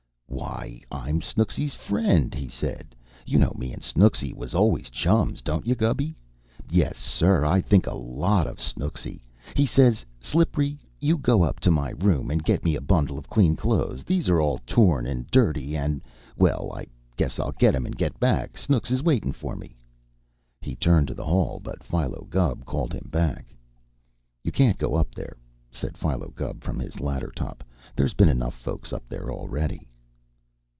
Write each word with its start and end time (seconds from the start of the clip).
"Why, 0.33 0.81
I'm 0.89 1.19
Snooksy's 1.21 1.75
friend," 1.75 2.33
he 2.33 2.47
said. 2.47 2.95
"You 3.27 3.37
know 3.37 3.53
me 3.57 3.73
and 3.73 3.81
Snooksy 3.83 4.33
was 4.33 4.55
always 4.55 4.89
chums, 4.89 5.41
don't 5.41 5.67
you, 5.67 5.75
Gubby? 5.75 6.15
Yes, 6.69 6.97
sir, 6.97 7.45
I 7.45 7.61
think 7.61 7.85
a 7.85 7.93
lot 7.93 8.47
of 8.47 8.57
Snooksy. 8.59 9.21
He 9.55 9.65
says, 9.65 10.03
'Slippery, 10.19 10.79
you 11.01 11.17
go 11.17 11.43
up 11.43 11.59
to 11.59 11.69
my 11.69 11.91
room 11.91 12.31
and 12.31 12.43
get 12.43 12.63
me 12.63 12.75
a 12.75 12.81
bundle 12.81 13.17
of 13.19 13.29
clean 13.29 13.55
clothes 13.57 14.03
these 14.03 14.29
are 14.29 14.39
all 14.41 14.59
torn 14.65 15.05
and 15.05 15.27
dirty, 15.29 15.75
and' 15.77 16.01
Well, 16.37 16.71
I 16.73 16.85
guess 17.17 17.37
I'll 17.37 17.51
get 17.53 17.75
'em, 17.75 17.85
and 17.85 17.95
get 17.97 18.19
back. 18.19 18.57
Snooks 18.57 18.89
is 18.89 19.03
waitin' 19.03 19.33
for 19.33 19.55
me." 19.57 19.75
He 20.61 20.75
turned 20.75 21.09
to 21.09 21.13
the 21.13 21.25
hall, 21.25 21.59
but 21.61 21.83
Philo 21.83 22.25
Gubb 22.29 22.65
called 22.65 22.93
him 22.93 23.09
back. 23.11 23.53
"You 24.43 24.51
can't 24.53 24.77
go 24.79 24.95
up 24.95 25.13
there," 25.13 25.37
said 25.69 25.97
Philo 25.97 26.29
Gubb, 26.33 26.61
from 26.63 26.79
his 26.79 26.99
ladder 27.01 27.33
top. 27.35 27.63
"There's 27.95 28.13
been 28.15 28.29
enough 28.29 28.55
folks 28.55 28.93
up 28.93 29.03
there 29.09 29.29
already." 29.31 29.87